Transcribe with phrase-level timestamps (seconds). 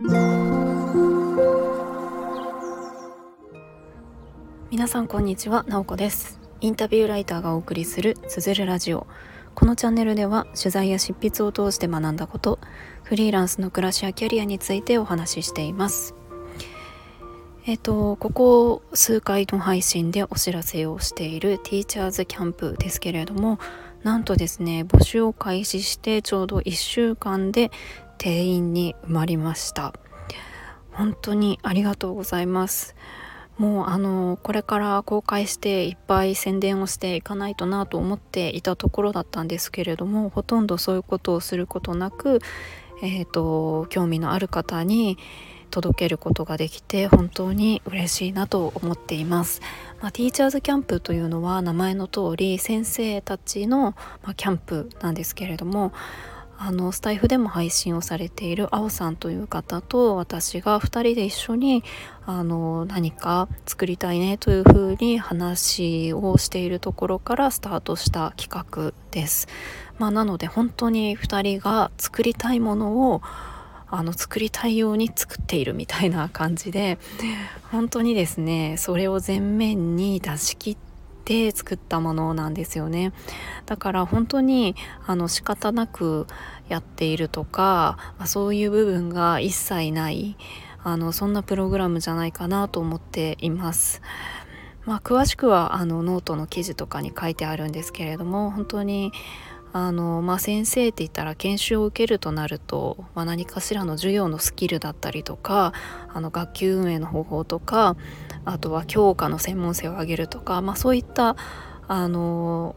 [0.00, 0.12] 皆
[4.86, 6.38] さんこんにちは、なおこです。
[6.60, 9.08] インタビューライターがお送りするつづるラジオ。
[9.56, 12.60] このチャンネルでは取材や執筆を通して学んだこと
[13.02, 16.14] フリーランスの暮らしやキャリアについてお話ししています。
[17.66, 23.58] えっ、とここ数回の配信でお知らせをしているティーチャーズキャンプですけれども
[24.04, 27.72] なんとですね募集を開始してちょうど1週間で
[28.18, 29.94] 定員に埋まりました
[30.92, 32.96] 本当にありがとうございます
[33.58, 42.38] もうあのこれから公開していっぱい宣伝をしていかないとなと思っていたところだったんですけれどもほとんどそういうことをすることなく、
[43.02, 45.18] えーと、興味のある方に
[45.70, 49.60] 届けることができて本当に嬉しいなと思っています。
[50.00, 55.92] まあ、ティーチャーズキャンプというのは名前の通り先生たちの、まあ、キャンプなんですけれども
[56.60, 61.84] あのスタイフでも配信をされているあおさんという方と私が2人で一緒に
[62.26, 69.46] あの何か作りたいねというふうに話をしているところからスタートした企画です。
[69.98, 73.22] まあ、なので本当に2人が作りたいものを
[73.90, 76.98] あの作りたいように作っているみたいな感じで
[77.70, 80.87] 本当にですねそれを前面に出し切って
[81.54, 83.12] 作ったものなんですよね
[83.66, 84.74] だから本当に
[85.06, 86.26] あの仕方なく
[86.68, 90.36] やっているとか、ま、そういう部分が一切ない
[90.82, 94.00] あのそんなプログラムじゃないかなと思っています。
[94.86, 99.12] まあ、詳しくはあのノートの記事とかに書いてあるんですけれども本当に
[99.72, 105.72] あの、まあ、先生って言ったら研修を受けるとなると、まあ、何かしらの授業のスキルだったりとか
[106.08, 107.96] あの学級運営の方法とか
[108.44, 111.36] あとは教科の専門性を上げるとか、まあ、そういった
[111.86, 112.76] あの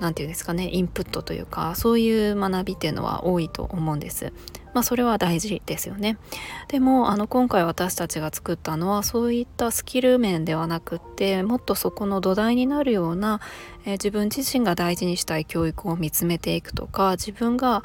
[0.00, 4.32] 何て言うんですかねインプットというかそういう学びっていうのは多いと思うんです。
[4.74, 6.16] まあ、それは大事ですよね。
[6.68, 13.40] でもあの今回私たちが作ったのはそういったスキル面ではなくってもっとそこの土台になるような、
[13.84, 17.82] えー、自分自身が大事にしたい教育を見つめていくとか自分が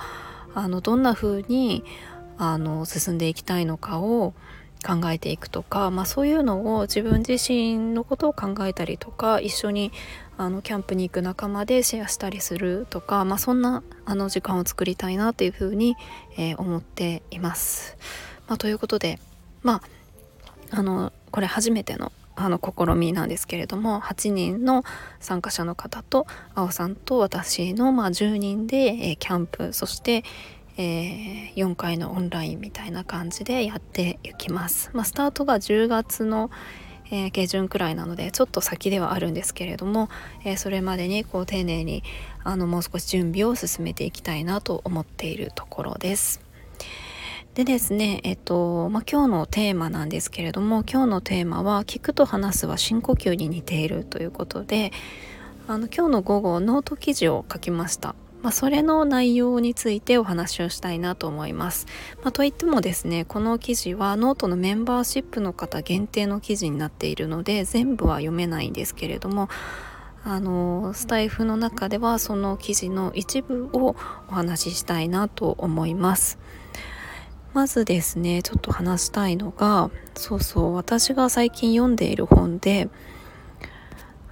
[0.53, 1.84] あのどんな風に
[2.38, 4.34] あに進んでいきたいのかを
[4.85, 9.91] 考えていくとか、まあ、そういうのを自分自身のことを考えたりとか一緒に
[10.37, 15.95] あのキャンプに行く仲間でシェアしたりするとか、まあ、そんなあの時間を作りたいなというふうに、
[16.37, 17.97] えー、思っています。
[18.47, 19.19] まあ、ということで
[19.63, 19.81] ま
[20.71, 24.83] ああのこれ初めてのあの試みなんですけれども8人の
[25.19, 30.23] 参加者の方とあおさんと私の、まあ、10人で、えー、キャンプそして、
[30.77, 34.91] えー、4回のオンラインみたいな感じでやっていきます。
[34.93, 36.51] まあ、スタートが10月の、
[37.12, 40.09] えー、下旬くらいなのでちょっと先ではあるんですけれども、
[40.44, 42.03] えー、それまでにこう丁寧に
[42.44, 46.41] あのもう少し準備を進めていきたいなと思っているところです。
[47.57, 54.91] でですね、えっと、まあ、今日のテーマなんですけれども、今日のテーマは、聞くと話すは深呼吸に似ているということで、
[55.67, 58.13] あの、今日の午後、ノート記事を書きました。
[58.41, 61.87] まあ、それの内容についてお話をしたいなと思います。
[62.23, 69.49] まあ、といってもですねこの記事はノートのメンバーシップの方限定の記事になっているので全部は読めないんですけれども
[70.23, 73.95] あのスタエフの中ではその記事の一部を
[74.29, 76.37] お話ししたいなと思います。
[77.53, 82.87] まずですねちょっと話したいのがそうそう私が最近読んでいる本で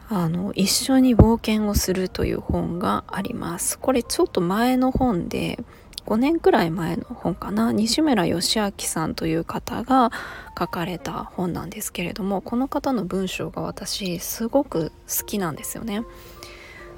[0.08, 3.80] あの一緒に冒険をするという本があります。
[3.80, 5.64] これちょっと前の本で
[6.06, 7.72] 5年くらい前の本かな？
[7.72, 10.12] 西村義明さんという方が
[10.58, 16.04] 書かれた本なんですけれどもこの方の文章が私すごく好きなんですよね。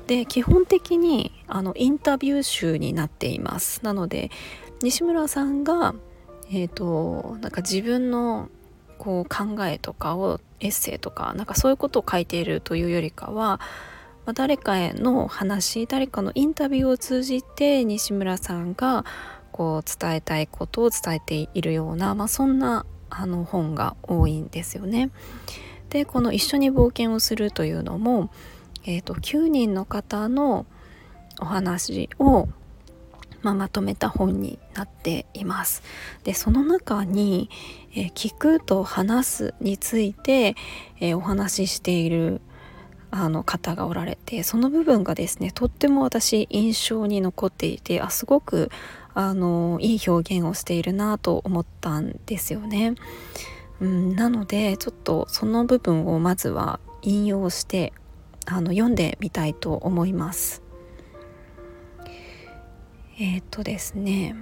[0.08, 3.84] で基本的にあのインタビュー集になっています。
[3.84, 4.32] なので
[4.82, 5.96] 西村さんが
[6.50, 8.50] えーとなんか自分の
[8.98, 13.60] こう考えとかをエッセイとかなんかそういうことを書いているというよりかは、
[14.26, 19.06] まあ、誰かへの話誰かのインタビューを通じて西村さんが
[19.52, 25.10] こう伝えたいことを伝えているような、まあ、そんなあの本が多いんですよね。
[25.90, 28.30] でこの「一緒に冒険をする」というのも、
[28.84, 30.66] えーと9人の方の
[31.40, 32.50] お話を
[33.48, 35.82] まあ、まとめた本になっています。
[36.26, 37.50] でその中に、
[37.94, 40.56] えー、聞くと話すについて、
[41.00, 42.42] えー、お話ししている
[43.10, 48.70] あの方がおられてその部分がですねとっても私印象に残っていてあすごく
[49.14, 52.96] あのいい表現をしているなと思ったんですよね。
[53.80, 57.94] うん、なのでちょっとその部分をまずは引用して
[58.46, 60.67] あの読んでみたいと思います。
[63.18, 64.36] えっ、ー、とですね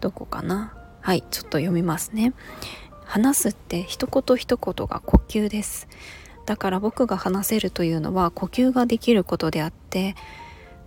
[0.00, 0.74] どこかな？
[1.02, 2.32] はいちょっと読みますね。
[3.04, 5.88] 話すって一言一言が呼吸です。
[6.46, 10.16] だから僕が話せるというのは呼吸ができることであって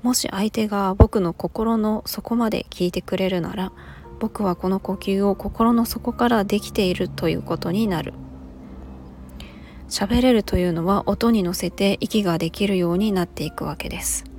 [0.01, 3.71] もし相手が僕の心の底まで聞いてくれるなら
[4.19, 8.13] 僕はこの呼吸を心の底からできているということになる。
[9.89, 14.32] 喋れるというのは音に乗せて息ができるようになっていくわけです。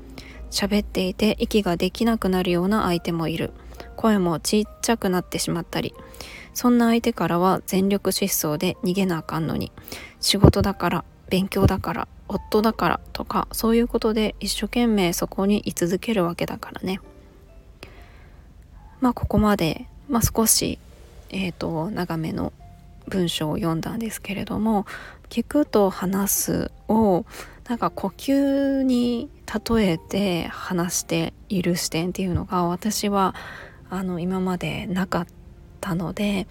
[0.54, 3.52] 喋っていて息ができなくなるような相手もいる。
[3.96, 5.94] 声もちっちゃくなってしまったり。
[6.54, 9.72] そんな相手からは全力疾走で逃げなあかんのに。
[10.20, 17.00] 仕事だから勉強だから夫だからとかそういうことで一生懸命そこに居続けるわけだからね。
[19.00, 20.78] まあここまで、まあ、少し、
[21.30, 22.52] えーと、長めの
[23.08, 24.86] 文章を読んだんですけれども
[25.28, 27.26] 聞くと話すを
[27.68, 29.30] なんか呼吸に
[29.68, 33.34] 例えて話している視点っていうのが私は
[33.88, 35.26] あの今までなかっ
[35.80, 36.46] たので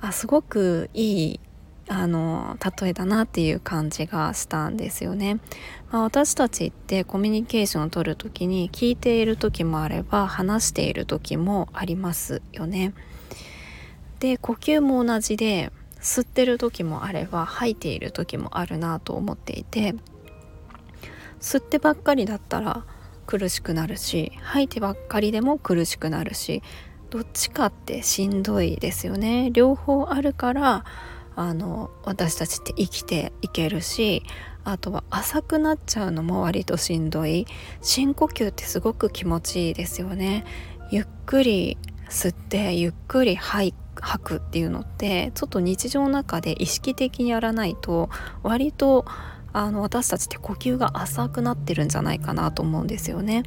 [0.00, 1.40] あすごくいい
[1.88, 5.40] あの例えだなっていう感じがしたんですよね。
[5.90, 12.94] まあ、私たちってコミュニケーションを取る時に聞いている時もあれば話している時もありますよね。
[14.20, 19.96] で呼吸も同じで吸ってる時もあれば吐いている時もあるなと思っていて
[21.40, 22.84] 吸ってばっかりだったら
[23.26, 26.62] 苦しくなるし吐いてばっかりでも苦しくなるし
[27.10, 29.50] どっちかってしんどいですよね。
[29.52, 30.84] 両方あるから
[31.34, 34.22] あの私たちって生きていけるし
[34.62, 37.46] あとは浅くなっちゃうのも割としんどい。
[37.80, 40.44] 深呼吸ってすごく気持ちいいですよね。
[40.90, 41.78] ゆっくり
[42.08, 43.72] 吸ってゆっくり吐
[44.22, 48.10] くっていうのってちょっと日常の中で意識的にやらないと
[48.42, 49.04] 割と
[49.52, 53.42] あの私たちって呼吸が浅くなってるんじゃないかなと思うんですよね。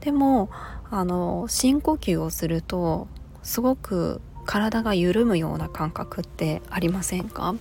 [0.00, 0.50] でも
[0.90, 3.08] あの深呼吸をすると
[3.42, 7.58] すごく体が緩むような感覚ってありませんか、ま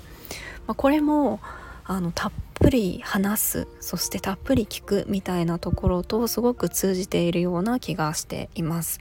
[0.68, 1.40] あ、これも
[1.86, 9.00] あのたっぷり話すそしてたっぷり聞くみたいなところとすごく通じているような気がしています。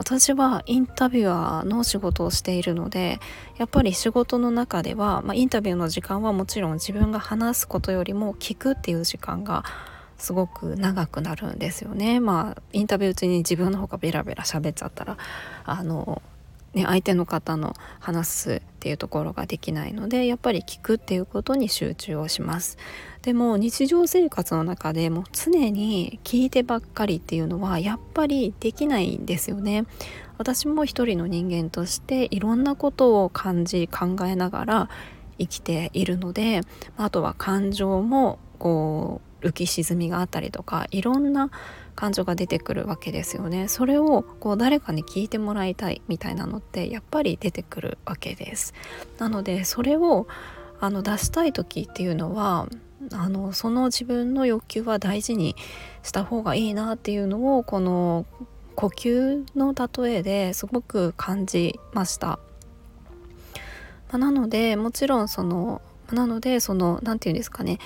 [0.00, 3.20] 私はインタビュアーの仕事をしているので
[3.58, 9.62] やっぱり仕事の中では、まあ、インタビューの時間はもちろん自分が話すことよりも聞くっていう時間が
[10.16, 12.18] すごく長くなるんですよね。
[12.18, 15.18] まあインタビュー中に自分の方がベラベラ喋っちゃったら
[15.66, 16.22] あの
[16.74, 22.78] ね、相手の方の話すっていうところができないのでやっぱり聞くっていうことに集中をします。
[23.22, 29.84] でも日常生活の中でも常に聞いてばっかりっていうのはやっぱりできないんですよね。
[30.38, 34.88] 私も一人の人間としていろんなことを感じ考えながら
[35.38, 36.62] 生きているので
[36.96, 41.50] あとは感情もこう浮き沈みがあったりとかいろんな
[41.94, 48.74] 感情が出てくるわけですよねそれをこう誰かに聞いてもらいたいみたいなのってやっぱり出てくるわけです
[49.18, 50.26] なのでそれを
[50.80, 52.68] あの出したい時っていうのは
[53.12, 55.56] あのその自分の欲求は大事に
[56.02, 58.26] した方がいいなっていうのをこの
[58.74, 62.38] 呼吸の例えですごく感じました。
[64.10, 67.78] まあ、なのでもちろんそのなのでその何て言うんですかね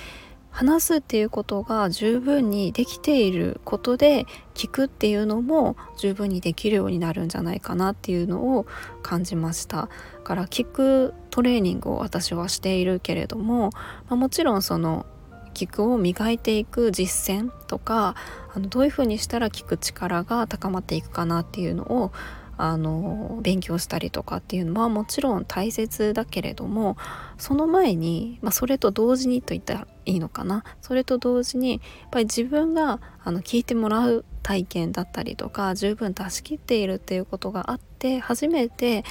[0.54, 4.24] 話すっていうことが十分にできていることで
[4.54, 8.66] 聞くっていうのも十分にできるようになるんじゃないかなっていうのを
[9.02, 9.88] 感じました。
[10.22, 13.70] から聞くトレーニングを私はしているけれども、
[14.08, 15.06] まあ、もちろんその
[15.54, 18.14] 聞くを磨いていく実践とか
[18.54, 22.12] あのどういうふうにしたら聞く力が高まっていくかなっていうのを
[22.56, 26.96] あの勉強したりとかっていうのはもちろん大切だけれども
[27.38, 31.80] その前に、まあ、それと同時にと言ったらいいのかなそれと同時にやっ
[32.10, 39.04] ぱり自分があの聞いてもらう体験だったりとか十分出し切っているっていうことがあって初めて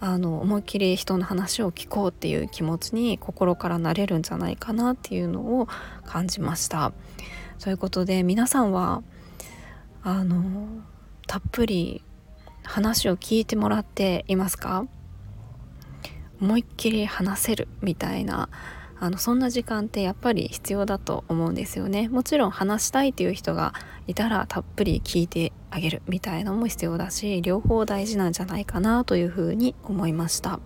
[0.00, 5.68] あの思いっきり人の話を聞こうっていう気持ちに心からなれるんじゃないかなっていうのを
[6.04, 6.92] 感じました。
[7.58, 9.02] ということで皆さんは
[10.02, 10.82] あの
[11.26, 12.02] たっぷり
[12.64, 14.86] 話を聞いてもらっていますか？
[16.40, 18.48] 思いっきり話せるみたいな
[18.98, 22.08] あのそんな時間ってやっぱり必要だと思うんですよね。
[22.08, 23.72] もちろん話したいという人が
[24.06, 30.60] いたらたっぷり聞いてあげるみたいのも必要だし両方大事なんじゃないかなというふうに思いました。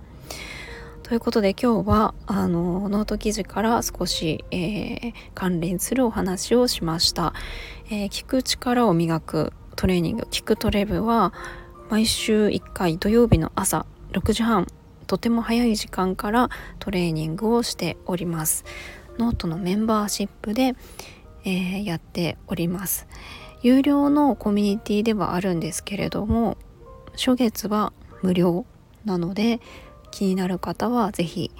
[1.03, 7.33] ということで今日はあのノート記事から少し、えー、関連するお話をしました、
[7.87, 11.33] えー、聞く力を磨くトレーニング聴くトレ部は
[11.91, 14.67] 毎週1回土曜日の朝6時半
[15.07, 18.67] とても早い時間からトレーニングをしております。
[19.19, 20.75] ノートのメンバーシップで、
[21.45, 23.09] えー、やっております。
[23.63, 26.59] 有料のコミュニティではあるんですけれども
[27.13, 28.67] 初月は無料
[29.07, 29.61] なので
[30.11, 31.51] 気になる方は是非、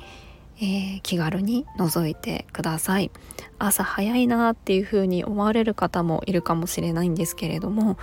[0.59, 3.11] えー、気軽に覗いてください。
[3.59, 7.97] 朝早いなっていう風に思われる方もいるかもしれないんですけれども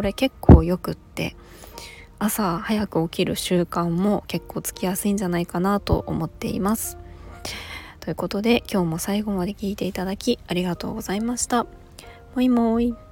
[0.00, 1.36] これ結構よくって
[2.18, 6.96] 朝早く起きる習慣も結構つきやすいんじゃないかなと思っています
[8.00, 11.66] ということで今日も最後まで聞いていただきありがとうございました。
[12.34, 13.09] もいもい。